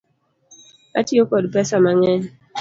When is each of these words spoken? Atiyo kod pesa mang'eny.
Atiyo 0.99 1.23
kod 1.29 1.45
pesa 1.53 1.75
mang'eny. 1.83 2.23